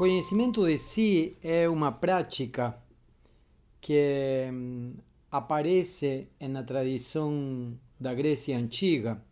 conhecimento 0.00 0.66
de 0.66 0.78
si 0.78 1.36
é 1.42 1.68
uma 1.68 1.92
prática 1.92 2.74
que 3.82 4.48
hum, 4.50 4.94
aparece 5.30 6.26
na 6.40 6.62
tradição 6.62 7.78
da 8.00 8.14
Grécia 8.14 8.56
antiga 8.56 9.22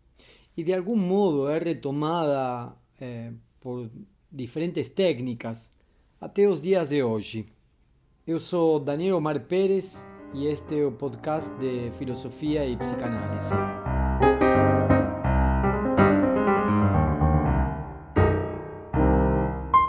e 0.54 0.62
de 0.62 0.75
algum 0.75 0.95
modo 0.95 1.49
é 1.49 1.59
retomada 1.59 2.77
eh, 3.00 3.32
por 3.59 3.89
diferentes 4.31 4.91
técnicas 4.91 5.73
até 6.21 6.46
os 6.46 6.61
dias 6.61 6.91
de 6.91 7.03
hoje. 7.03 7.46
Eu 8.27 8.39
sou 8.39 8.79
Daniel 8.79 9.16
Omar 9.16 9.41
Pérez 9.46 10.05
e 10.35 10.48
este 10.48 10.80
é 10.80 10.85
o 10.85 10.93
podcast 10.93 11.50
de 11.55 11.91
Filosofia 11.93 12.66
e 12.66 12.77
Psicanálise. 12.77 13.55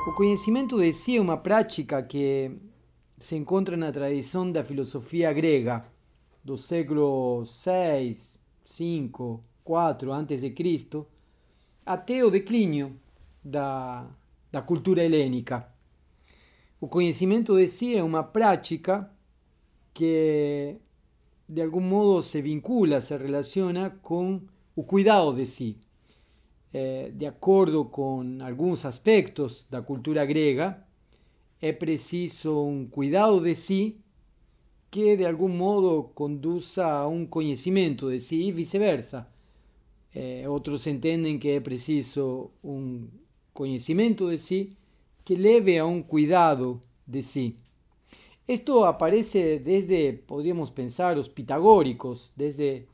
O 0.09 0.11
conhecimento 0.11 0.79
de 0.79 0.91
si 0.91 1.17
é 1.17 1.21
uma 1.21 1.37
prática 1.37 2.01
que 2.01 2.51
se 3.19 3.35
encontra 3.35 3.77
na 3.77 3.91
tradição 3.91 4.51
da 4.51 4.63
filosofia 4.63 5.31
grega 5.31 5.85
do 6.43 6.57
século 6.57 7.45
6, 7.45 8.39
5, 8.65 9.43
4 9.63 10.11
antes 10.11 10.41
de 10.41 10.49
Cristo, 10.49 11.05
até 11.85 12.25
o 12.25 12.31
declínio 12.31 12.99
da, 13.43 14.09
da 14.51 14.63
cultura 14.63 15.05
helênica. 15.05 15.71
O 16.81 16.87
conhecimento 16.87 17.55
de 17.55 17.67
si 17.67 17.95
é 17.95 18.03
uma 18.03 18.23
prática 18.23 19.11
que 19.93 20.75
de 21.47 21.61
algum 21.61 21.81
modo 21.81 22.23
se 22.23 22.41
vincula, 22.41 22.99
se 22.99 23.15
relaciona 23.15 23.91
com 24.01 24.41
o 24.75 24.83
cuidado 24.83 25.35
de 25.35 25.45
si. 25.45 25.77
Eh, 26.71 27.11
de 27.15 27.25
acordo 27.25 27.85
com 27.85 28.37
alguns 28.41 28.85
aspectos 28.85 29.65
da 29.69 29.81
cultura 29.81 30.25
grega, 30.25 30.85
é 31.61 31.73
preciso 31.73 32.63
um 32.63 32.87
cuidado 32.87 33.41
de 33.41 33.55
si 33.55 33.99
que 34.91 35.17
de 35.17 35.25
algum 35.25 35.49
modo 35.49 36.11
conduza 36.15 36.85
a 36.85 37.07
um 37.07 37.25
conhecimento 37.25 38.09
de 38.09 38.19
si 38.19 38.47
e 38.47 38.51
vice-versa. 38.51 39.27
Eh, 40.13 40.47
outros 40.47 40.87
entendem 40.87 41.37
que 41.37 41.49
é 41.49 41.59
preciso 41.59 42.51
um 42.63 43.07
conhecimento 43.53 44.29
de 44.29 44.37
si 44.37 44.77
que 45.23 45.35
leve 45.35 45.77
a 45.77 45.85
un 45.85 46.01
cuidado 46.01 46.81
de 47.05 47.21
sí. 47.21 47.55
Esto 48.47 48.85
aparece 48.85 49.59
desde, 49.59 50.13
podríamos 50.13 50.71
pensar, 50.71 51.15
los 51.15 51.29
pitagóricos, 51.29 52.33
desde 52.35 52.87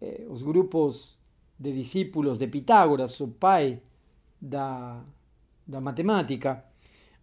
eh, 0.00 0.24
los 0.28 0.44
grupos 0.44 1.15
de 1.58 1.72
discípulos 1.72 2.38
de 2.38 2.46
Pitágoras, 2.46 3.20
o 3.20 3.28
pai 3.28 3.80
da, 4.40 5.02
da 5.66 5.80
matemática, 5.80 6.64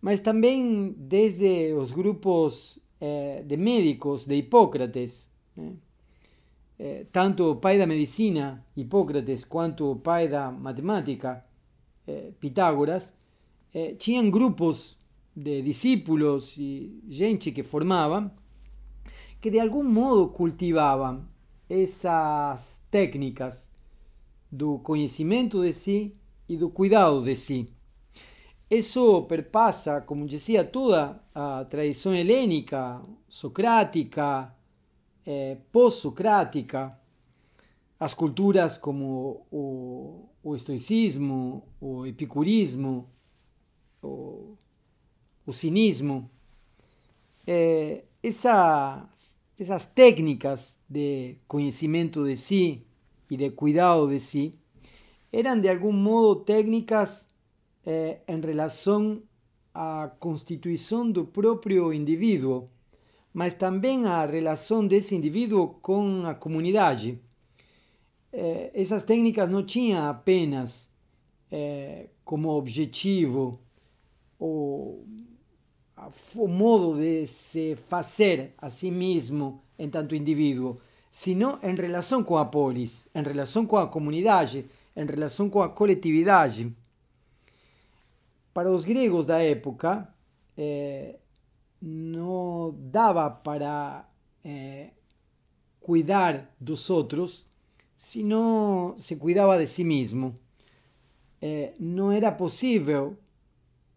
mas 0.01 0.21
também 0.21 0.93
desde 0.97 1.73
os 1.73 1.91
grupos 1.91 2.79
eh, 2.99 3.43
de 3.45 3.57
médicos 3.57 4.25
de 4.25 4.35
Hipócrates. 4.35 5.29
Eh. 5.57 5.71
Eh, 6.79 7.05
tanto 7.11 7.51
o 7.51 7.55
pai 7.55 7.77
da 7.77 7.85
medicina, 7.85 8.65
Hipócrates, 8.75 9.45
quanto 9.45 9.91
o 9.91 9.95
pai 9.95 10.27
da 10.27 10.51
matemática, 10.51 11.45
Pitágoras, 12.37 13.15
tinham 13.97 14.29
grupos 14.29 14.97
de 15.33 15.61
discípulos 15.61 16.57
e 16.57 17.01
gente 17.07 17.49
que 17.53 17.63
formavam 17.63 18.29
que 19.39 19.49
de 19.49 19.59
algum 19.59 19.83
modo 19.83 20.27
cultivavam 20.27 21.25
essas 21.69 22.83
técnicas 22.91 23.71
do 24.53 24.77
conhecimento 24.79 25.63
de 25.63 25.73
si 25.73 26.15
e 26.47 26.55
do 26.55 26.69
cuidado 26.69 27.23
de 27.23 27.35
si. 27.35 27.67
Isso 28.69 29.23
perpassa, 29.23 29.99
como 30.01 30.27
dizia, 30.27 30.63
toda 30.63 31.19
a 31.33 31.65
tradição 31.65 32.13
helênica, 32.13 33.01
socrática, 33.27 34.55
eh, 35.25 35.57
pós-socrática, 35.71 36.95
as 37.99 38.13
culturas 38.13 38.77
como 38.77 39.47
o, 39.51 40.29
o 40.43 40.55
estoicismo, 40.55 41.67
o 41.81 42.05
epicurismo, 42.05 43.09
o, 44.03 44.55
o 45.47 45.53
cinismo, 45.53 46.29
eh, 47.47 48.03
esas, 48.21 49.39
esas 49.57 49.87
técnicas 49.87 50.79
de 50.87 51.37
conhecimento 51.47 52.23
de 52.23 52.37
si 52.37 52.85
e 53.33 53.37
de 53.37 53.49
cuidado 53.49 54.07
de 54.07 54.19
si 54.19 54.59
eram 55.31 55.59
de 55.59 55.67
algum 55.67 55.91
modo 55.91 56.41
técnicas 56.41 57.27
eh, 57.83 58.19
em 58.27 58.39
relação 58.39 59.23
à 59.73 60.11
constituição 60.19 61.09
do 61.09 61.25
próprio 61.25 61.91
indivíduo, 61.91 62.69
mas 63.33 63.55
também 63.55 64.05
à 64.05 64.23
relação 64.27 64.85
desse 64.85 65.15
indivíduo 65.15 65.69
com 65.81 66.27
a 66.27 66.35
comunidade. 66.35 67.19
Eh, 68.31 68.69
essas 68.75 69.01
técnicas 69.01 69.49
não 69.49 69.63
tinham 69.63 70.07
apenas 70.07 70.91
eh, 71.51 72.09
como 72.23 72.49
objetivo 72.51 73.59
o, 74.39 75.03
o 76.35 76.47
modo 76.47 76.97
de 76.97 77.25
se 77.25 77.75
fazer 77.75 78.53
a 78.59 78.69
si 78.69 78.91
mesmo 78.91 79.63
tanto 79.89 80.15
indivíduo, 80.15 80.79
sino 81.13 81.59
em 81.61 81.75
relação 81.75 82.23
com 82.23 82.37
a 82.37 82.45
polis, 82.45 83.07
em 83.13 83.21
relação 83.21 83.67
com 83.67 83.77
a 83.77 83.87
comunidade, 83.87 84.65
em 84.95 85.05
relação 85.05 85.47
com 85.47 85.61
a 85.61 85.69
coletividade. 85.69 86.75
Para 88.51 88.71
os 88.71 88.83
gregos 88.83 89.27
da 89.27 89.39
época, 89.39 90.11
eh, 90.57 91.19
não 91.79 92.75
dava 92.79 93.29
para 93.29 94.09
eh, 94.43 94.89
cuidar 95.79 96.51
dos 96.59 96.89
outros 96.89 97.45
se 97.95 98.23
não 98.23 98.95
se 98.97 99.15
cuidava 99.15 99.59
de 99.59 99.67
si 99.67 99.83
mesmo. 99.83 100.33
Eh, 101.39 101.75
não 101.79 102.11
era 102.11 102.31
possível 102.31 103.15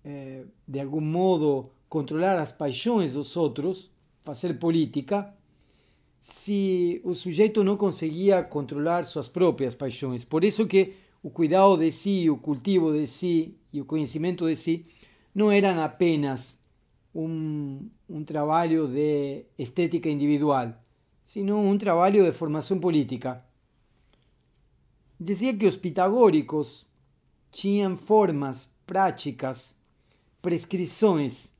eh, 0.05 0.45
de 0.69 0.81
algum 0.81 1.01
modo, 1.01 1.71
controlar 1.89 2.39
as 2.39 2.53
paixões 2.53 3.15
dos 3.15 3.35
outros, 3.39 3.91
fazer 4.23 4.59
política, 4.59 5.35
se 6.29 7.01
o 7.05 7.15
sujeito 7.15 7.63
não 7.63 7.77
conseguia 7.77 8.43
controlar 8.43 9.05
suas 9.05 9.29
próprias 9.29 9.77
paixões. 9.77 10.25
Por 10.25 10.43
isso 10.43 10.67
que 10.67 10.95
o 11.23 11.31
cuidado 11.31 11.77
de 11.79 11.93
si, 11.93 12.29
o 12.29 12.37
cultivo 12.37 12.93
de 12.93 13.07
si 13.07 13.57
e 13.73 13.81
o 13.81 13.85
conhecimento 13.85 14.45
de 14.45 14.57
si 14.57 14.85
não 15.33 15.53
eram 15.53 15.81
apenas 15.81 16.59
um, 17.15 17.89
um 18.11 18.25
trabalho 18.25 18.89
de 18.89 19.45
estética 19.57 20.09
individual, 20.09 20.75
sino 21.23 21.61
um 21.61 21.79
trabalho 21.79 22.25
de 22.25 22.33
formação 22.33 22.81
política. 22.81 23.45
Dizia 25.21 25.55
que 25.55 25.65
os 25.65 25.77
pitagóricos 25.77 26.89
tinham 27.53 27.97
formas 27.97 28.69
práticas 28.85 29.77
prescrições 30.43 31.53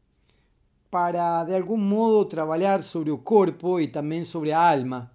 para, 0.91 1.45
de 1.45 1.55
algum 1.55 1.77
modo, 1.77 2.25
trabalhar 2.25 2.83
sobre 2.83 3.11
o 3.11 3.19
corpo 3.19 3.81
e 3.81 3.89
também 3.89 4.25
sobre 4.25 4.53
a 4.53 4.71
alma. 4.71 5.11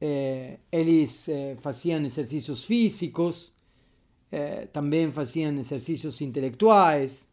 Eh, 0.00 0.58
eles 0.72 1.28
eh, 1.28 1.56
físicos, 2.64 3.52
eh, 4.32 4.66
também 4.72 5.10
faziam 5.10 5.52
exercícios 5.52 6.20
intelectuais, 6.20 7.28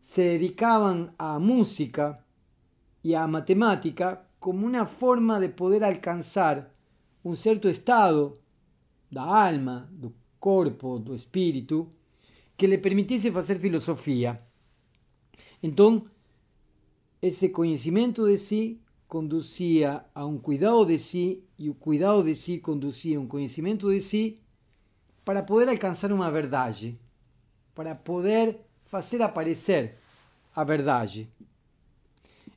se 0.00 0.22
dedicavam 0.22 1.10
à 1.18 1.38
música 1.38 2.18
e 3.02 3.14
à 3.14 3.26
matemática 3.26 4.24
como 4.38 4.66
uma 4.66 4.86
forma 4.86 5.40
de 5.40 5.48
poder 5.48 5.82
alcançar 5.82 6.72
um 7.24 7.34
certo 7.34 7.68
estado 7.68 8.34
da 9.10 9.22
alma, 9.22 9.88
do 9.90 10.14
corpo, 10.38 10.98
do 10.98 11.14
espírito, 11.14 11.90
que 12.56 12.66
lhe 12.66 12.78
permitisse 12.78 13.30
fazer 13.30 13.58
filosofia. 13.58 14.38
Então, 15.62 16.06
esse 17.20 17.48
conhecimento 17.48 18.26
de 18.26 18.36
si 18.36 18.80
conduzia 19.06 20.04
a 20.14 20.24
um 20.24 20.38
cuidado 20.38 20.86
de 20.86 20.98
si 20.98 21.44
e 21.58 21.68
o 21.68 21.74
cuidado 21.74 22.22
de 22.22 22.34
si 22.34 22.58
conduzia 22.58 23.18
a 23.18 23.20
um 23.20 23.26
conhecimento 23.26 23.90
de 23.90 24.00
si 24.00 24.40
para 25.24 25.42
poder 25.42 25.68
alcançar 25.68 26.12
uma 26.12 26.30
verdade, 26.30 26.98
para 27.74 27.94
poder 27.94 28.60
fazer 28.84 29.20
aparecer 29.22 29.96
a 30.54 30.64
verdade. 30.64 31.28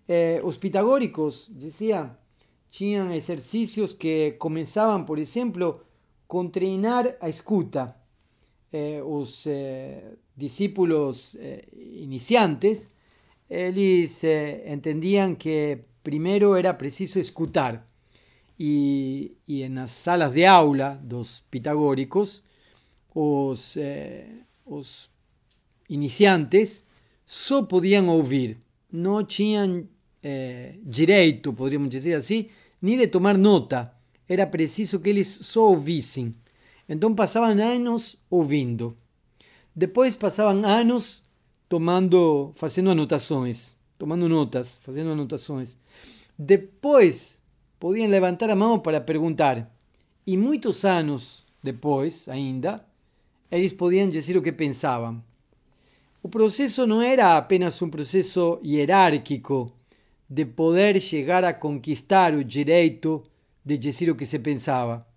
Eh, 0.07 0.41
os 0.43 0.57
pitagóricos, 0.57 1.49
dizia, 1.49 2.17
tinham 2.69 3.11
exercícios 3.11 3.93
que 3.93 4.31
começavam, 4.39 5.03
por 5.03 5.19
exemplo, 5.19 5.81
com 6.27 6.47
treinar 6.47 7.17
a 7.19 7.27
escuta. 7.27 7.95
Eh, 8.73 9.03
eh, 9.47 10.13
discípulos 10.33 11.35
eh, 11.35 11.67
iniciantes, 11.73 12.89
eles 13.51 14.23
eh, 14.23 14.63
entendiam 14.65 15.35
que 15.35 15.79
primeiro 16.01 16.55
era 16.55 16.73
preciso 16.73 17.19
escutar. 17.19 17.85
E, 18.57 19.35
e 19.45 19.67
nas 19.67 19.91
salas 19.91 20.33
de 20.33 20.45
aula 20.45 20.97
dos 21.03 21.41
pitagóricos, 21.51 22.43
os, 23.13 23.75
eh, 23.75 24.25
os 24.65 25.09
iniciantes 25.89 26.85
só 27.25 27.63
podiam 27.63 28.07
ouvir, 28.07 28.57
não 28.89 29.21
tinham 29.25 29.85
é, 30.23 30.75
direito, 30.83 31.51
poderíamos 31.51 31.89
dizer 31.89 32.13
assim, 32.13 32.47
nem 32.81 32.97
de 32.97 33.07
tomar 33.07 33.37
nota. 33.37 33.93
Era 34.29 34.47
preciso 34.47 34.99
que 34.99 35.09
eles 35.09 35.27
só 35.27 35.67
ouvissem. 35.67 36.33
Então 36.87 37.13
passavam 37.13 37.61
anos 37.61 38.15
ouvindo. 38.29 38.95
Depois 39.75 40.15
passavam 40.15 40.63
anos 40.65 41.21
tomando, 41.71 42.51
fazendo 42.53 42.89
anotações, 42.89 43.77
tomando 43.97 44.27
notas, 44.27 44.77
fazendo 44.83 45.11
anotações. 45.11 45.77
Depois 46.37 47.41
podiam 47.79 48.09
levantar 48.09 48.49
a 48.49 48.55
mão 48.57 48.77
para 48.77 48.99
perguntar. 48.99 49.73
E 50.27 50.35
muitos 50.35 50.83
anos 50.83 51.45
depois, 51.63 52.27
ainda, 52.27 52.85
eles 53.49 53.71
podiam 53.71 54.09
dizer 54.09 54.35
o 54.35 54.41
que 54.41 54.51
pensavam. 54.51 55.23
O 56.21 56.27
processo 56.27 56.85
não 56.85 57.01
era 57.01 57.37
apenas 57.37 57.81
um 57.81 57.89
processo 57.89 58.59
hierárquico 58.61 59.71
de 60.29 60.43
poder 60.43 60.99
chegar 60.99 61.45
a 61.45 61.53
conquistar 61.53 62.33
o 62.33 62.43
direito 62.43 63.23
de 63.63 63.77
dizer 63.77 64.09
o 64.09 64.15
que 64.15 64.25
se 64.25 64.39
pensava. 64.39 65.07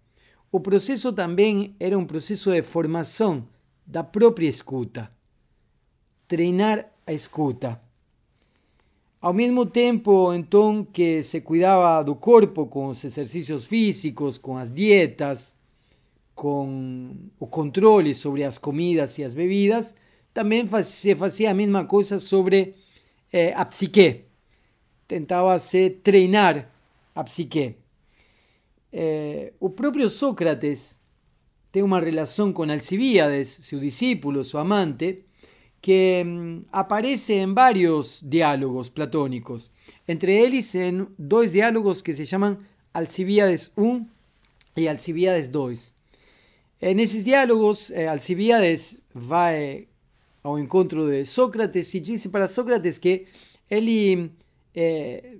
O 0.52 0.60
processo 0.60 1.12
também 1.12 1.74
era 1.80 1.98
um 1.98 2.06
processo 2.06 2.52
de 2.52 2.62
formação 2.62 3.44
da 3.84 4.04
própria 4.04 4.46
escuta. 4.46 5.10
Treinar 6.26 6.90
a 7.06 7.12
escuta. 7.12 7.80
Ao 9.20 9.32
mesmo 9.32 9.64
tempo, 9.64 10.32
então, 10.34 10.84
que 10.84 11.22
se 11.22 11.40
cuidava 11.40 12.02
do 12.04 12.14
corpo 12.14 12.66
com 12.66 12.88
os 12.88 13.02
exercícios 13.04 13.64
físicos, 13.64 14.36
com 14.36 14.56
as 14.58 14.70
dietas, 14.70 15.56
com 16.34 17.16
o 17.38 17.46
controle 17.46 18.14
sobre 18.14 18.44
as 18.44 18.58
comidas 18.58 19.16
e 19.18 19.24
as 19.24 19.32
bebidas, 19.32 19.94
também 20.32 20.66
se 20.82 21.14
fazia 21.14 21.52
a 21.52 21.54
mesma 21.54 21.84
coisa 21.84 22.18
sobre 22.18 22.74
eh, 23.32 23.54
psique. 23.64 24.24
Tentava-se 25.06 25.90
treinar 25.90 26.68
a 27.14 27.24
psique. 27.24 27.76
Eh, 28.92 29.52
o 29.60 29.70
Sócrates 30.10 31.00
tem 31.72 31.82
uma 31.82 32.00
relação 32.00 32.52
com 32.52 32.64
Alcibíades, 32.64 33.58
seu 33.62 33.80
discípulo, 33.80 34.44
seu 34.44 34.60
amante, 34.60 35.24
que 35.84 36.24
mm, 36.24 36.62
aparece 36.72 37.34
em 37.34 37.52
vários 37.52 38.22
diálogos 38.24 38.88
platônicos. 38.88 39.70
Entre 40.08 40.32
eles, 40.32 40.74
em 40.74 41.06
dois 41.18 41.52
diálogos 41.52 42.00
que 42.00 42.14
se 42.14 42.24
chamam 42.24 42.56
Alcibíades 42.94 43.70
I 43.76 44.02
e 44.78 44.88
Alcibíades 44.88 45.50
II. 45.52 46.94
Nesses 46.94 47.22
diálogos, 47.22 47.90
eh, 47.90 48.08
Alcibíades 48.08 48.98
vai 49.14 49.86
ao 50.42 50.58
encontro 50.58 51.06
de 51.10 51.22
Sócrates 51.26 51.92
e 51.92 52.00
disse 52.00 52.30
para 52.30 52.48
Sócrates 52.48 52.96
que 52.96 53.26
ele 53.70 54.30
eh, 54.74 55.36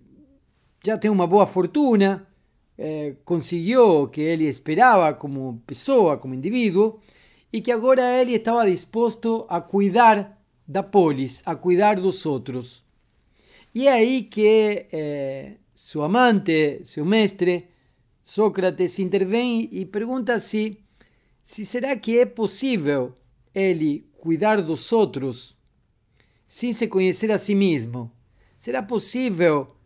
já 0.85 0.99
tem 0.99 1.11
uma 1.11 1.27
boa 1.27 1.47
fortuna, 1.47 2.29
eh, 2.77 3.15
conseguiu 3.25 4.03
o 4.03 4.09
que 4.09 4.21
ele 4.21 4.45
esperava 4.45 5.15
como 5.15 5.63
pessoa, 5.67 6.19
como 6.19 6.35
indivíduo, 6.35 7.01
e 7.55 7.61
que 7.61 7.71
agora 7.71 8.21
ele 8.21 8.33
estava 8.33 8.69
disposto 8.69 9.47
a 9.49 9.61
cuidar 9.61 10.45
da 10.67 10.83
polis, 10.83 11.41
a 11.47 11.55
cuidar 11.55 12.01
dos 12.01 12.27
outros. 12.27 12.85
E 13.73 13.87
é 13.87 13.93
aí 13.93 14.25
que 14.25 14.89
eh, 14.93 15.53
seu 15.73 16.03
amante, 16.03 16.81
seu 16.85 17.05
mestre, 17.05 17.69
Sócrates, 18.25 18.99
intervém 18.99 19.69
e 19.71 19.87
pergunta 19.87 20.41
se, 20.41 20.81
se 21.45 21.65
será 21.65 21.97
que 21.97 22.19
é 22.19 22.27
possível 22.27 23.17
ele 23.55 24.05
cuidar 24.19 24.61
dos 24.61 24.91
outros 24.91 25.57
sem 26.45 26.73
se 26.73 26.89
conhecer 26.89 27.31
a 27.31 27.39
si 27.39 27.55
mesmo? 27.55 28.11
Será 28.59 28.83
possível 28.83 29.77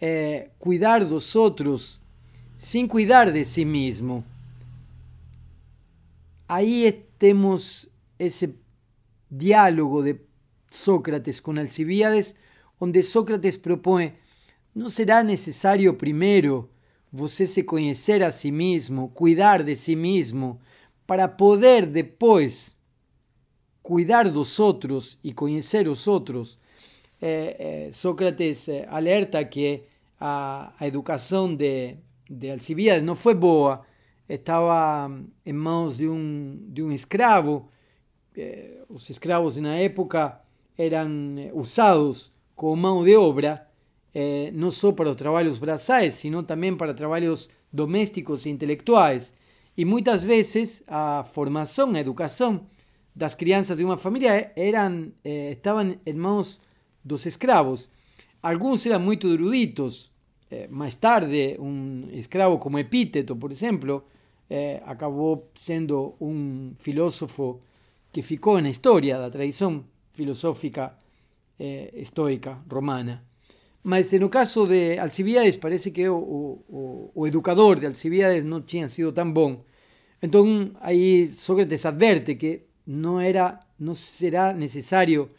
é, 0.00 0.50
cuidar 0.60 1.04
dos 1.04 1.34
outros 1.34 2.00
sem 2.56 2.86
cuidar 2.86 3.32
de 3.32 3.44
si 3.44 3.64
mesmo? 3.64 4.24
Aí 6.48 7.05
temos 7.18 7.88
esse 8.18 8.54
diálogo 9.30 10.02
de 10.02 10.20
Sócrates 10.70 11.40
com 11.40 11.58
Alcibiades, 11.58 12.34
onde 12.80 13.02
Sócrates 13.02 13.56
propõe: 13.56 14.14
não 14.74 14.88
será 14.88 15.22
necessário 15.22 15.94
primeiro 15.94 16.70
você 17.12 17.46
se 17.46 17.62
conhecer 17.62 18.22
a 18.22 18.30
si 18.30 18.50
mesmo, 18.50 19.08
cuidar 19.08 19.62
de 19.62 19.74
si 19.74 19.96
mesmo, 19.96 20.60
para 21.06 21.28
poder 21.28 21.86
depois 21.86 22.76
cuidar 23.82 24.28
dos 24.28 24.58
outros 24.58 25.18
e 25.22 25.32
conhecer 25.32 25.88
os 25.88 26.06
outros. 26.06 26.58
É, 27.22 27.86
é, 27.88 27.92
Sócrates 27.92 28.66
alerta 28.88 29.42
que 29.44 29.84
a, 30.20 30.74
educação 30.82 31.54
de, 31.54 31.96
de 32.28 32.50
Alcibiades 32.50 33.02
não 33.02 33.14
foi 33.14 33.34
boa, 33.34 33.86
estava 34.28 35.10
em 35.44 35.52
mãos 35.52 35.96
de 35.96 36.08
um, 36.08 36.58
de 36.68 36.82
um 36.82 36.92
escravo. 36.92 37.68
É, 38.36 38.82
os 38.88 39.08
escravos 39.08 39.56
na 39.56 39.76
época 39.76 40.40
eram 40.76 41.08
usados 41.54 42.32
como 42.54 42.76
mão 42.76 43.04
de 43.04 43.14
obra, 43.16 43.66
eh, 44.14 44.50
não 44.54 44.70
só 44.70 44.92
para 44.92 45.10
os 45.10 45.16
trabalhos 45.16 45.58
braçais, 45.58 46.14
sino 46.14 46.42
também 46.42 46.74
para 46.74 46.94
trabalhos 46.94 47.50
domésticos 47.72 48.46
e 48.46 48.50
intelectuais. 48.50 49.34
E 49.76 49.84
muitas 49.84 50.22
vezes 50.22 50.82
a 50.86 51.22
formação, 51.24 51.94
a 51.94 52.00
educação 52.00 52.66
das 53.14 53.34
crianças 53.34 53.76
de 53.76 53.84
uma 53.84 53.98
família 53.98 54.52
eram, 54.56 55.12
eh, 55.24 55.52
estavam 55.52 55.96
em 56.04 56.14
mãos 56.14 56.60
dos 57.04 57.26
escravos. 57.26 57.88
Alguns 58.42 58.86
eram 58.86 59.00
muito 59.00 59.30
eruditos. 59.32 60.10
Eh, 60.50 60.66
mais 60.68 60.94
tarde, 60.94 61.56
um 61.58 62.08
escravo 62.12 62.58
como 62.58 62.78
Epíteto, 62.78 63.36
por 63.36 63.50
exemplo, 63.50 64.04
eh, 64.48 64.82
acabou 64.84 65.50
sendo 65.54 66.14
um 66.20 66.72
filósofo 66.76 67.60
que 68.12 68.22
ficou 68.22 68.60
na 68.60 68.70
história 68.70 69.18
da 69.18 69.30
tradição 69.30 69.84
filosófica 70.12 70.96
estoica 71.94 72.58
romana. 72.70 73.24
Mas 73.82 74.10
no 74.12 74.28
caso 74.28 74.66
de 74.66 74.98
Alcibiades, 74.98 75.58
parece 75.58 75.92
que 75.92 76.08
o, 76.08 77.24
educador 77.24 77.78
de 77.78 77.86
Alcibiades 77.86 78.44
não 78.44 78.62
tinha 78.62 78.88
sido 78.88 79.12
tão 79.12 79.32
bom. 79.32 79.64
Então, 80.20 80.72
aí 80.80 81.28
Sócrates 81.30 81.86
adverte 81.86 82.34
que 82.34 82.66
no, 82.84 83.20
era, 83.20 83.60
no 83.78 83.94
será 83.94 84.52
necesario 84.52 85.30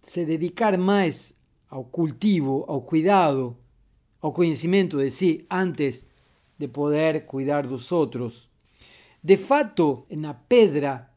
se 0.00 0.24
dedicar 0.24 0.78
más 0.78 1.34
al 1.68 1.90
cultivo, 1.90 2.64
al 2.70 2.86
cuidado, 2.86 3.58
al 4.22 4.32
conocimiento 4.32 4.96
de 4.96 5.10
sí 5.10 5.46
antes 5.50 6.06
de 6.58 6.68
poder 6.68 7.26
cuidar 7.26 7.66
los 7.66 7.92
otros. 7.92 8.50
De 9.22 9.36
fato, 9.36 10.06
en 10.08 10.22
la 10.22 10.38
pedra 10.38 11.12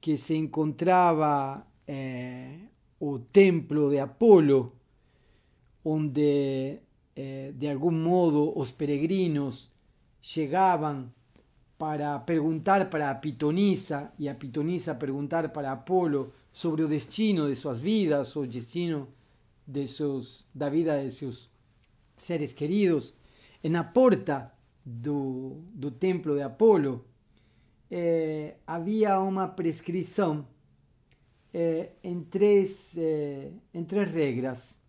que 0.00 0.16
se 0.16 0.36
encontraba 0.36 1.66
eh, 1.86 2.68
o 2.98 3.20
templo 3.20 3.88
de 3.88 4.00
Apolo, 4.00 4.72
donde 5.82 6.82
eh, 7.16 7.52
de 7.56 7.70
algún 7.70 8.02
modo 8.02 8.52
los 8.56 8.72
peregrinos 8.72 9.72
llegaban 10.34 11.12
para 11.78 12.24
preguntar 12.24 12.88
para 12.88 13.20
Pitonisa 13.20 14.14
e 14.18 14.28
a 14.28 14.38
Pitonisa 14.38 14.98
perguntar 14.98 15.52
para 15.52 15.72
Apolo 15.72 16.30
sobre 16.52 16.84
o 16.84 16.88
destino 16.88 17.46
de 17.46 17.56
suas 17.56 17.82
vidas, 17.82 18.36
o 18.36 18.46
destino 18.46 19.08
de 19.66 19.88
seus, 19.88 20.46
da 20.54 20.68
vida 20.68 20.94
de 20.96 21.10
seus 21.10 21.50
seres 22.14 22.54
queridos. 22.54 23.14
Na 23.64 23.82
porta 23.92 24.51
do, 24.84 25.62
do 25.74 25.90
templo 25.90 26.34
de 26.34 26.42
Apolo 26.42 27.04
eh, 27.90 28.56
havia 28.66 29.20
uma 29.20 29.48
prescrição 29.48 30.46
eh, 31.52 31.90
em, 32.02 32.22
três, 32.22 32.96
eh, 32.96 33.50
em 33.72 33.84
três 33.84 34.10
regras. 34.10 34.80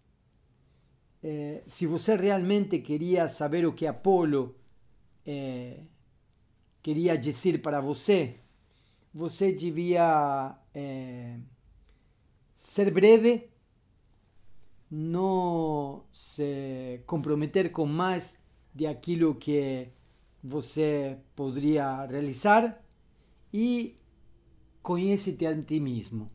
Eh, 1.24 1.64
se 1.66 1.86
você 1.88 2.16
realmente 2.16 2.80
queria 2.80 3.28
saber 3.28 3.66
o 3.66 3.74
que 3.74 3.86
Apolo 3.86 4.56
eh, 5.26 5.82
queria 6.82 7.18
dizer 7.18 7.62
para 7.62 7.80
você, 7.80 8.36
você 9.14 9.52
devia 9.52 10.58
é, 10.74 11.38
ser 12.56 12.92
breve, 12.92 13.50
não 14.90 16.04
se 16.12 17.02
comprometer 17.06 17.72
com 17.72 17.86
mais 17.86 18.38
de 18.74 18.86
aquilo 18.86 19.36
que 19.36 19.88
você 20.44 21.18
poderia 21.36 22.06
realizar 22.06 22.82
e 23.54 23.96
conhece-te 24.82 25.46
a 25.46 25.62
ti 25.62 25.80
mesmo. 25.80 26.30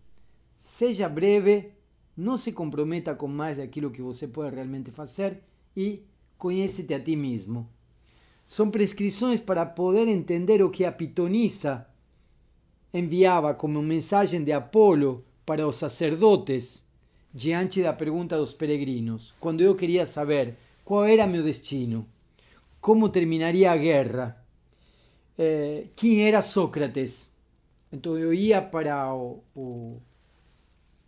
Seja 0.56 1.08
breve, 1.08 1.72
não 2.16 2.36
se 2.36 2.52
comprometa 2.52 3.14
com 3.14 3.28
mais 3.28 3.58
daquilo 3.58 3.90
que 3.90 4.02
você 4.02 4.26
pode 4.26 4.54
realmente 4.54 4.90
fazer 4.90 5.42
e 5.76 6.02
conhece-te 6.36 6.94
a 6.94 7.00
ti 7.00 7.16
mesmo 7.16 7.68
são 8.48 8.70
prescrições 8.70 9.42
para 9.42 9.66
poder 9.66 10.08
entender 10.08 10.62
o 10.62 10.70
que 10.70 10.86
a 10.86 10.90
pitonisa 10.90 11.86
enviava 12.94 13.52
como 13.52 13.82
mensagem 13.82 14.42
de 14.42 14.52
Apolo 14.52 15.22
para 15.44 15.68
os 15.68 15.76
sacerdotes 15.76 16.82
diante 17.32 17.82
da 17.82 17.92
pergunta 17.92 18.38
dos 18.38 18.54
peregrinos, 18.54 19.34
quando 19.38 19.60
eu 19.60 19.74
queria 19.74 20.06
saber 20.06 20.56
qual 20.82 21.04
era 21.04 21.26
meu 21.26 21.42
destino, 21.42 22.06
como 22.80 23.08
terminaria 23.08 23.70
a 23.72 23.76
guerra, 23.76 24.44
eh, 25.36 25.88
quem 25.96 26.26
era 26.26 26.42
Sócrates. 26.42 27.32
Então 27.92 28.16
eu 28.18 28.32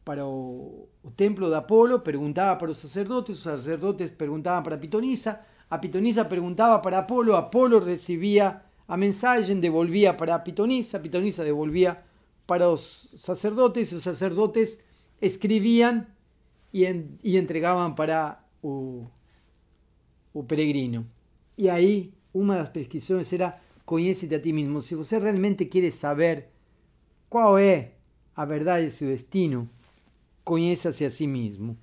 para 0.05 0.27
o, 0.27 0.89
templo 1.15 1.49
de 1.49 1.55
Apolo, 1.55 2.01
perguntava 2.01 2.57
para 2.57 2.71
os 2.71 2.79
sacerdotes, 2.79 3.37
os 3.37 3.43
sacerdotes 3.43 4.11
perguntavam 4.11 4.63
para 4.63 4.79
Pitonisa, 4.79 5.41
a 5.69 5.79
Pitonisa 5.79 6.25
perguntava 6.25 6.79
para 6.81 6.99
Apolo, 6.99 7.37
Apolo 7.37 7.79
recebia 7.79 8.61
a 8.89 8.97
mensagem, 8.97 9.61
devolvia 9.61 10.13
para 10.15 10.39
Pitonisa, 10.39 10.99
Pitonisa 10.99 11.45
devolvia 11.45 11.99
para 12.47 12.69
os 12.69 13.13
sacerdotes, 13.15 13.93
os 13.93 14.03
sacerdotes 14.03 14.81
escreviam 15.23 16.05
e, 16.73 16.85
en, 16.85 17.17
e 17.23 17.37
entregavam 17.37 17.95
para 17.95 18.43
o, 18.63 19.07
o 20.33 20.43
peregrino. 20.43 21.07
E 21.61 21.69
aí, 21.69 22.15
uma 22.33 22.57
das 22.57 22.71
prescrições 22.71 23.31
era 23.35 23.61
conhece-te 23.85 24.35
a 24.35 24.41
ti 24.41 24.51
mesmo. 24.51 24.81
Se 24.81 24.95
você 24.95 25.19
realmente 25.19 25.67
quer 25.67 25.93
saber 25.93 26.47
qual 27.29 27.59
é 27.59 27.93
a 28.35 28.47
verdade 28.47 28.87
do 28.87 28.91
seu 28.91 29.09
destino, 29.09 29.69
conheça-se 30.43 31.05
a 31.05 31.11
si 31.11 31.27
mesmo. 31.27 31.77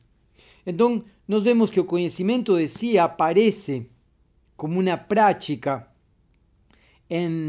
Então, 0.66 1.04
nós 1.28 1.44
vemos 1.44 1.70
que 1.70 1.80
o 1.80 1.86
conhecimento 1.86 2.58
de 2.58 2.68
si 2.68 2.98
aparece 2.98 3.88
como 4.56 4.80
uma 4.80 4.98
prática 4.98 5.88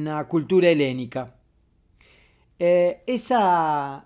na 0.05 0.23
cultura 0.25 0.67
helênica. 0.67 1.33
Eh, 2.61 3.01
essa 3.07 4.05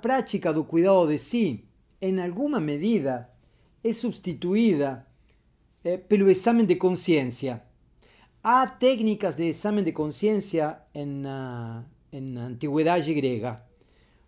prática 0.00 0.52
do 0.52 0.62
cuidado 0.62 1.08
de 1.08 1.18
si, 1.18 1.64
em 2.00 2.20
alguma 2.20 2.60
medida, 2.60 3.28
é 3.82 3.92
substituída 3.92 5.05
eh, 5.86 5.98
pelo 5.98 6.28
exame 6.28 6.66
de 6.66 6.74
consciência. 6.74 7.62
Há 8.42 8.66
técnicas 8.66 9.36
de 9.36 9.48
exame 9.48 9.82
de 9.82 9.92
consciência 9.92 10.78
na, 10.92 11.84
na 12.12 12.46
antiguidade 12.46 13.14
grega, 13.14 13.62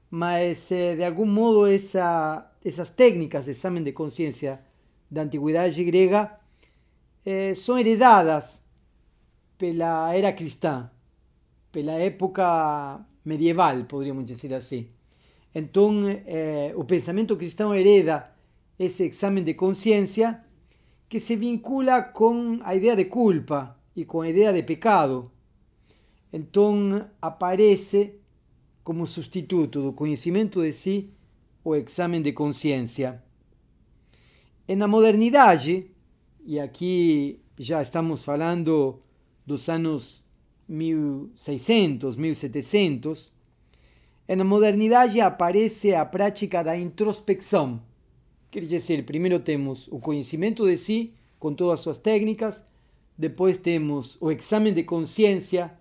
mas 0.09 0.71
eh, 0.71 0.95
de 0.95 1.05
algum 1.05 1.27
modo 1.27 1.67
essas 1.67 2.91
técnicas 2.91 3.47
de 3.47 3.51
exame 3.51 3.81
de 3.83 3.93
consciência 3.93 4.61
da 5.11 5.23
antiguidade 5.23 5.83
grega 5.83 6.31
eh, 7.27 7.55
são 7.55 7.77
heredadas 7.77 8.65
pela 9.57 10.15
era 10.15 10.33
cristã, 10.33 10.89
pela 11.73 11.93
época 11.93 13.05
medieval, 13.25 13.85
podríamos 13.85 14.25
dizer 14.25 14.55
assim. 14.55 14.89
Então, 15.53 16.09
eh, 16.09 16.73
o 16.77 16.85
pensamento 16.85 17.37
cristão 17.37 17.75
hereda 17.75 18.31
esse 18.79 19.09
exame 19.09 19.41
de 19.43 19.55
consciência 19.55 20.45
que 21.09 21.19
se 21.19 21.37
vincula 21.37 22.03
com 22.03 22.59
a 22.63 22.75
ideia 22.75 22.95
de 22.95 23.07
culpa 23.07 23.77
e 23.97 24.05
com 24.05 24.21
a 24.21 24.29
ideia 24.29 24.53
de 24.53 24.63
pecado. 24.63 25.31
Então, 26.33 27.09
aparece 27.23 28.15
como 28.85 29.07
substituto 29.07 29.83
do 29.83 29.93
conhecimento 29.93 30.63
de 30.63 30.73
si 30.73 31.11
o 31.65 31.75
exame 31.75 32.21
de 32.21 32.33
consciência. 32.33 33.23
E 34.67 34.77
na 34.77 34.87
modernidade, 34.87 35.91
e 36.45 36.61
aqui 36.61 37.41
já 37.59 37.81
estamos 37.81 38.25
falando 38.25 39.01
dos 39.47 39.69
anos 39.69 40.23
1600, 40.69 42.17
1700, 42.17 43.33
na 44.37 44.45
modernidade 44.45 45.21
aparece 45.23 45.95
a 45.95 46.05
prática 46.05 46.63
da 46.63 46.77
introspecção. 46.77 47.83
Quer 48.51 48.65
dizer, 48.65 49.05
primeiro 49.05 49.41
temos 49.41 49.89
o 49.89 49.99
conhecimento 49.99 50.67
de 50.67 50.77
si, 50.77 51.15
com 51.39 51.55
todas 51.55 51.75
as 51.75 51.81
suas 51.81 51.99
técnicas, 51.99 52.65
depois 53.17 53.59
temos 53.59 54.17
o 54.21 54.31
exame 54.31 54.73
de 54.73 54.85
consciência 54.85 55.73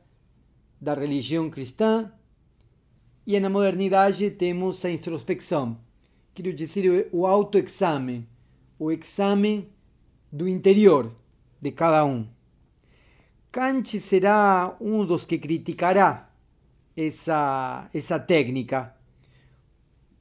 da 0.79 0.93
religião 0.93 1.49
cristã, 1.49 2.11
e 3.25 3.39
na 3.39 3.49
modernidade 3.49 4.31
temos 4.31 4.83
a 4.83 4.89
introspecção, 4.89 5.77
quer 6.33 6.53
dizer, 6.53 7.09
o 7.11 7.25
autoexame, 7.25 8.27
o 8.79 8.91
exame 8.91 9.69
do 10.31 10.47
interior 10.47 11.11
de 11.61 11.71
cada 11.71 12.05
um. 12.05 12.27
Kant 13.51 13.99
será 13.99 14.75
um 14.79 15.05
dos 15.05 15.25
que 15.25 15.37
criticará 15.37 16.29
essa, 16.95 17.89
essa 17.93 18.19
técnica, 18.19 18.95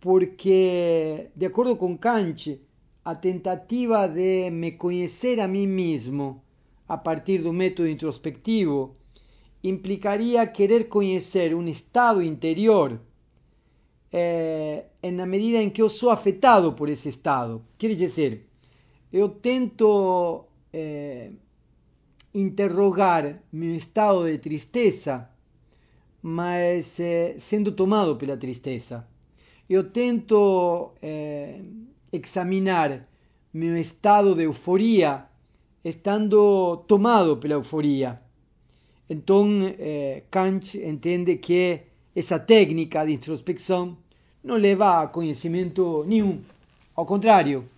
porque, 0.07 1.33
de 1.35 1.47
acordo 1.47 1.77
com 1.77 1.99
Kant, 1.99 2.61
a 3.05 3.17
tentativa 3.17 4.07
de 4.07 4.51
me 4.53 4.71
conhecer 4.71 5.41
a 5.41 5.49
mim 5.49 5.67
mesmo 5.67 6.45
a 6.87 6.97
partir 6.97 7.43
do 7.43 7.53
método 7.53 7.89
introspectivo 7.89 8.95
implicaria 9.65 10.47
querer 10.47 10.89
conhecer 10.89 11.57
um 11.57 11.67
estado 11.67 12.23
interior 12.23 13.01
eh, 14.13 14.85
na 15.13 15.27
medida 15.27 15.61
em 15.61 15.69
que 15.69 15.83
eu 15.83 15.89
sou 15.89 16.11
afetado 16.11 16.73
por 16.75 16.89
esse 16.89 17.09
estado. 17.09 17.65
Quer 17.77 17.93
dizer, 17.97 18.47
eu 19.13 19.29
tento 19.29 20.45
eh, 20.73 21.33
interrogar 22.33 23.43
meu 23.53 23.75
estado 23.75 24.31
de 24.31 24.39
tristeza, 24.39 25.29
mas 26.23 27.01
eh, 27.01 27.35
sendo 27.41 27.73
tomado 27.73 28.15
pela 28.15 28.37
tristeza. 28.37 29.05
Eu 29.69 29.83
tento 29.91 30.93
eh, 31.03 31.61
examinar 32.13 33.05
meu 33.53 33.77
estado 33.77 34.33
de 34.33 34.45
euforia, 34.45 35.25
estando 35.85 36.85
tomado 36.87 37.37
pela 37.37 37.55
euforia. 37.55 38.17
Então, 39.11 39.49
eh, 39.77 40.23
Kant 40.31 40.79
entende 40.79 41.37
que 41.37 41.81
essa 42.15 42.39
técnica 42.39 43.05
de 43.05 43.15
introspecção 43.15 43.97
não 44.43 44.55
leva 44.55 45.03
a 45.03 45.09
conhecimento 45.09 46.05
nenhum. 46.07 46.41
Ao 46.95 47.05
contrário, 47.05 47.69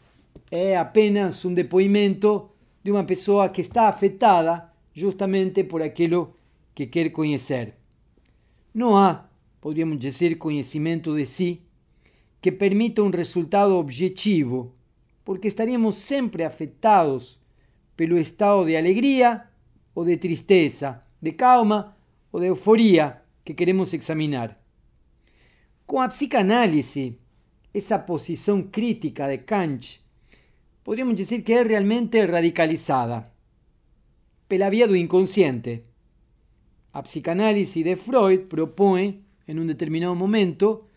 é 0.50 0.76
apenas 0.76 1.42
um 1.46 1.54
depoimento 1.54 2.50
de 2.84 2.90
uma 2.90 3.04
pessoa 3.04 3.48
que 3.48 3.62
está 3.62 3.88
afetada 3.88 4.70
justamente 4.92 5.64
por 5.64 5.80
aquilo 5.80 6.34
que 6.74 6.86
quer 6.86 7.08
conhecer. 7.10 7.72
Não 8.74 8.94
há, 8.94 9.26
podríamos 9.58 9.98
dizer, 9.98 10.36
conhecimento 10.36 11.16
de 11.16 11.24
si 11.24 11.62
que 12.40 12.52
permita 12.52 13.02
um 13.02 13.10
resultado 13.10 13.76
objetivo, 13.76 14.74
porque 15.24 15.48
estaríamos 15.48 15.96
sempre 15.96 16.44
afetados 16.44 17.40
pelo 17.96 18.18
estado 18.18 18.64
de 18.64 18.76
alegria 18.76 19.48
ou 19.94 20.04
de 20.04 20.16
tristeza, 20.16 21.02
de 21.20 21.32
calma 21.32 21.96
ou 22.30 22.40
de 22.40 22.46
euforia 22.46 23.22
que 23.44 23.54
queremos 23.54 23.92
examinar. 23.92 24.58
Com 25.86 26.00
a 26.00 26.08
psicanálise, 26.08 27.18
essa 27.74 27.98
posição 27.98 28.62
crítica 28.62 29.26
de 29.28 29.38
Kant 29.38 30.00
podríamos 30.88 31.16
dizer 31.16 31.42
que 31.42 31.52
é 31.52 31.62
realmente 31.62 32.24
radicalizada 32.24 33.30
pela 34.48 34.70
do 34.70 34.96
inconsciente. 34.96 35.84
A 36.94 37.02
psicanálise 37.02 37.82
de 37.82 37.94
Freud 37.96 38.46
propõe, 38.46 39.22
em 39.46 39.58
um 39.58 39.66
determinado 39.66 40.16
momento, 40.16 40.87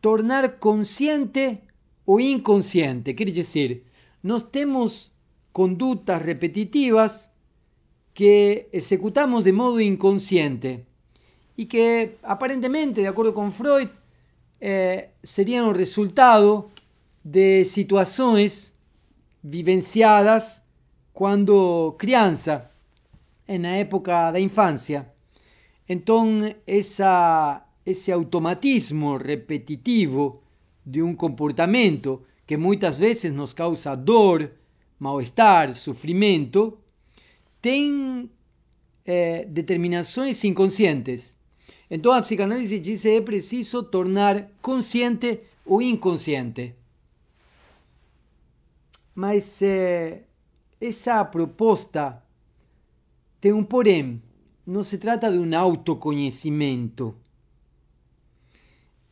tornar 0.00 0.58
consciente 0.58 1.60
o 2.06 2.20
inconsciente. 2.20 3.14
Quer 3.14 3.30
dizer, 3.30 3.84
nós 4.22 4.42
temos 4.42 5.12
condutas 5.52 6.22
repetitivas 6.22 7.32
que 8.14 8.68
executamos 8.72 9.44
de 9.44 9.52
modo 9.52 9.80
inconsciente 9.80 10.84
e 11.56 11.66
que 11.66 12.16
aparentemente, 12.22 13.00
de 13.00 13.06
acordo 13.06 13.32
com 13.32 13.50
Freud, 13.50 13.90
eh, 14.60 15.10
seriam 15.22 15.68
o 15.68 15.72
resultado 15.72 16.70
de 17.24 17.64
situações 17.64 18.74
vivenciadas 19.42 20.62
quando 21.12 21.94
criança, 21.98 22.70
na 23.48 23.76
época 23.76 24.30
da 24.30 24.38
infância. 24.38 25.10
Então, 25.88 26.40
essa, 26.66 27.64
esse 27.88 28.12
automatismo 28.12 29.16
repetitivo 29.16 30.42
de 30.84 31.02
um 31.02 31.14
comportamento 31.14 32.22
que 32.46 32.54
muitas 32.54 32.98
vezes 32.98 33.32
nos 33.32 33.54
causa 33.54 33.94
dor, 33.94 34.50
mal-estar, 34.98 35.74
sofrimento, 35.74 36.78
tem 37.62 38.30
eh, 39.06 39.46
determinações 39.48 40.44
inconscientes. 40.44 41.34
Então, 41.90 42.12
a 42.12 42.20
psicanálise 42.20 42.78
diz 42.78 43.02
que 43.02 43.08
é 43.08 43.20
preciso 43.22 43.82
tornar 43.82 44.50
consciente 44.60 45.40
o 45.64 45.80
inconsciente. 45.80 46.74
Mas 49.14 49.62
eh, 49.62 50.24
essa 50.78 51.24
proposta 51.24 52.22
tem 53.40 53.54
um 53.54 53.64
porém. 53.64 54.22
Não 54.66 54.82
se 54.82 54.98
trata 54.98 55.32
de 55.32 55.38
um 55.38 55.56
autoconhecimento. 55.56 57.14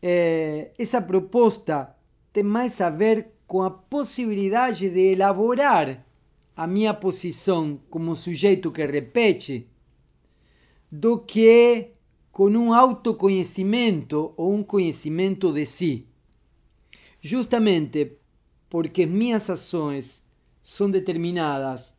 É, 0.03 0.71
essa 0.79 1.01
proposta 1.01 1.95
tem 2.33 2.43
mais 2.43 2.81
a 2.81 2.91
ver 2.91 3.33
com 3.47 3.63
a 3.63 3.71
possibilidade 3.71 4.91
de 4.91 5.13
elaborar 5.13 6.05
a 6.57 6.67
minha 6.67 6.95
posição 6.95 7.79
como 7.91 8.17
sujeito 8.17 8.73
que 8.73 8.85
repete 8.85 9.69
do 10.91 11.19
que 11.19 11.93
com 12.33 12.51
um 12.51 12.73
autoconhecimento 12.73 14.33
ou 14.37 14.55
um 14.55 14.63
conhecimento 14.63 15.53
de 15.53 15.65
si. 15.65 16.07
Justamente 17.21 18.19
porque 18.69 19.07
minhas 19.07 19.49
ações 19.49 20.23
são 20.63 20.91
determinadas 20.91 21.95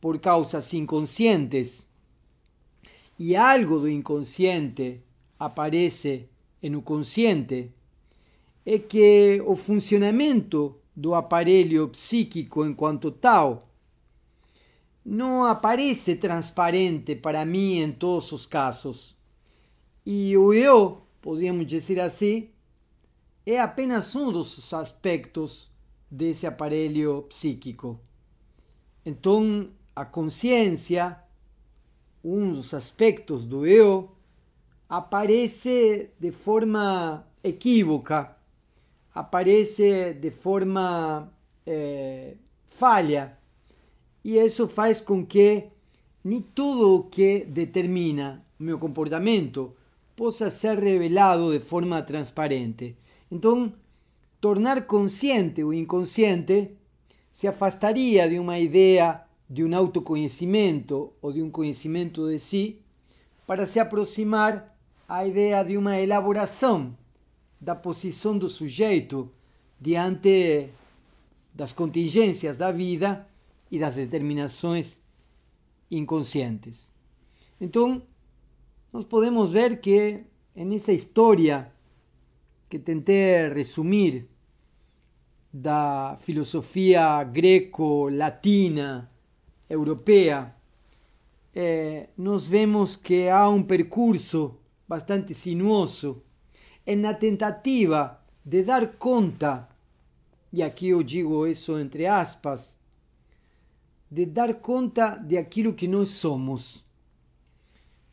por 0.00 0.18
causas 0.18 0.72
inconscientes 0.72 1.88
e 3.18 3.36
algo 3.36 3.78
do 3.78 3.88
inconsciente 3.88 5.00
aparece 5.38 6.28
no 6.68 6.82
consciente, 6.82 7.70
é 8.64 8.78
que 8.78 9.42
o 9.46 9.54
funcionamento 9.54 10.76
do 10.96 11.14
aparelho 11.14 11.88
psíquico 11.88 12.64
enquanto 12.64 13.10
tal 13.10 13.68
não 15.04 15.44
aparece 15.44 16.16
transparente 16.16 17.14
para 17.14 17.44
mim 17.44 17.80
em 17.80 17.92
todos 17.92 18.32
os 18.32 18.46
casos. 18.46 19.14
E 20.06 20.36
o 20.36 20.52
eu, 20.52 21.02
podríamos 21.20 21.66
dizer 21.66 22.00
assim, 22.00 22.48
é 23.44 23.60
apenas 23.60 24.14
um 24.16 24.32
dos 24.32 24.72
aspectos 24.72 25.70
desse 26.10 26.46
aparelho 26.46 27.22
psíquico. 27.28 28.00
Então, 29.04 29.68
a 29.94 30.04
consciência, 30.04 31.18
um 32.22 32.52
dos 32.52 32.72
aspectos 32.72 33.44
do 33.44 33.66
eu, 33.66 34.13
aparece 34.88 36.10
de 36.18 36.30
forma 36.30 37.26
equívoca, 37.42 38.36
aparece 39.14 40.14
de 40.14 40.30
forma 40.30 41.32
é, 41.66 42.34
falha. 42.66 43.38
E 44.24 44.38
isso 44.38 44.66
faz 44.68 45.00
com 45.00 45.24
que 45.24 45.64
nem 46.22 46.40
tudo 46.40 46.96
o 46.96 47.02
que 47.04 47.44
determina 47.44 48.44
o 48.58 48.62
meu 48.62 48.78
comportamento 48.78 49.74
possa 50.16 50.48
ser 50.48 50.78
revelado 50.78 51.52
de 51.52 51.60
forma 51.60 52.02
transparente. 52.02 52.96
Então, 53.30 53.72
tornar 54.40 54.86
consciente 54.86 55.62
o 55.62 55.72
inconsciente 55.72 56.70
se 57.32 57.48
afastaria 57.48 58.28
de 58.28 58.38
uma 58.38 58.58
ideia 58.58 59.22
de 59.50 59.64
um 59.64 59.76
autoconhecimento 59.76 61.12
ou 61.20 61.32
de 61.32 61.42
um 61.42 61.50
conhecimento 61.50 62.28
de 62.28 62.38
si 62.38 62.78
para 63.46 63.66
se 63.66 63.78
aproximar 63.78 64.73
à 65.08 65.26
ideia 65.26 65.62
de 65.62 65.76
uma 65.76 65.98
elaboração 65.98 66.96
da 67.60 67.74
posição 67.74 68.36
do 68.36 68.48
sujeito 68.48 69.30
diante 69.80 70.68
das 71.52 71.72
contingências 71.72 72.56
da 72.56 72.72
vida 72.72 73.26
e 73.70 73.78
das 73.78 73.94
determinações 73.94 75.00
inconscientes. 75.90 76.92
Então, 77.60 78.02
nós 78.92 79.04
podemos 79.04 79.52
ver 79.52 79.80
que 79.80 80.24
nessa 80.54 80.92
história 80.92 81.72
que 82.68 82.78
tentei 82.78 83.48
resumir 83.48 84.28
da 85.52 86.16
filosofia 86.18 87.22
greco-latina 87.22 89.10
europeia, 89.70 90.54
eh, 91.54 92.08
nós 92.18 92.48
vemos 92.48 92.96
que 92.96 93.28
há 93.28 93.48
um 93.48 93.62
percurso 93.62 94.58
bastante 94.88 95.34
sinuoso 95.34 96.22
na 96.86 97.14
tentativa 97.14 98.20
de 98.44 98.62
dar 98.62 98.96
conta, 98.96 99.68
e 100.52 100.62
aqui 100.62 100.88
eu 100.88 101.02
digo 101.02 101.46
isso 101.46 101.78
entre 101.78 102.06
aspas, 102.06 102.78
de 104.10 104.26
dar 104.26 104.54
conta 104.54 105.16
de 105.16 105.38
aquilo 105.38 105.72
que 105.72 105.88
nós 105.88 106.10
somos, 106.10 106.84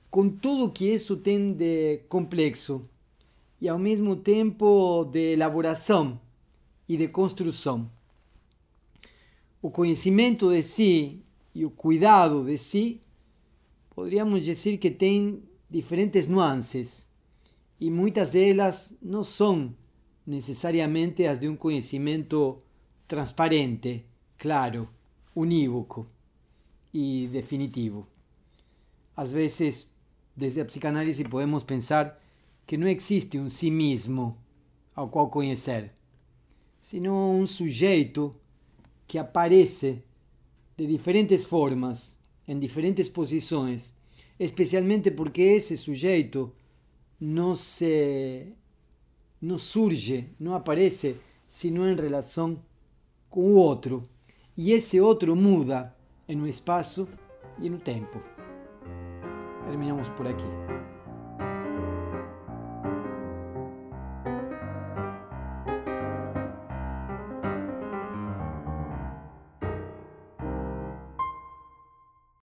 com 0.10 0.30
tudo 0.30 0.72
que 0.72 0.86
isso 0.86 1.18
tem 1.18 1.54
de 1.54 2.00
complexo 2.10 2.88
e 3.60 3.70
ao 3.70 3.78
mesmo 3.78 4.16
tempo 4.16 5.06
de 5.06 5.34
elaboração 5.34 6.20
e 6.88 6.98
de 6.98 7.08
construção. 7.08 7.90
O 9.62 9.70
conhecimento 9.70 10.52
de 10.52 10.64
si 10.64 11.22
e 11.54 11.66
o 11.66 11.70
cuidado 11.70 12.44
de 12.44 12.58
si, 12.58 13.00
poderíamos 13.94 14.44
dizer 14.44 14.78
que 14.78 14.90
tem 14.90 15.44
diferentes 15.72 16.28
nuances 16.28 17.10
e 17.80 17.90
muitas 17.90 18.32
delas 18.32 18.94
não 19.02 19.24
são 19.24 19.74
necessariamente 20.28 21.26
as 21.26 21.40
de 21.40 21.48
um 21.48 21.56
conhecimento 21.56 22.62
transparente, 23.08 24.06
claro, 24.38 24.90
unívoco 25.34 26.06
e 26.94 27.30
definitivo. 27.32 28.06
Às 29.16 29.32
vezes, 29.32 29.90
desde 30.36 30.60
a 30.60 30.66
psicanálise, 30.66 31.24
podemos 31.24 31.64
pensar 31.64 32.22
que 32.68 32.76
não 32.76 32.88
existe 32.88 33.40
um 33.40 33.48
si 33.48 33.72
mesmo 33.72 34.38
ao 34.94 35.08
qual 35.08 35.30
conhecer, 35.30 35.94
sino 36.82 37.32
um 37.32 37.48
sujeito 37.48 38.36
que 39.08 39.18
aparece 39.18 40.04
de 40.78 40.86
diferentes 40.86 41.46
formas, 41.46 42.18
em 42.46 42.60
diferentes 42.60 43.08
posições 43.08 43.94
especialmente 44.40 45.12
porque 45.12 45.42
esse 45.42 45.78
sujeito 45.78 46.52
não 47.20 47.56
se 47.56 48.54
não 49.42 49.58
surge, 49.58 50.30
não 50.40 50.54
aparece 50.54 51.18
senão 51.48 51.90
em 51.92 51.96
relação 51.96 52.62
com 53.30 53.42
o 53.42 53.56
outro. 53.56 54.04
E 54.56 54.74
esse 54.74 55.00
outro 55.00 55.36
muda 55.36 55.96
no 56.28 56.48
espaço 56.48 57.08
e 57.60 57.70
no 57.70 57.80
tempo. 57.80 58.22
Terminamos 59.66 60.10
por 60.10 60.28
aqui. 60.28 60.91